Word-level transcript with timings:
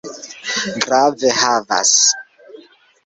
Grave 0.85 1.29
havas. 1.41 1.93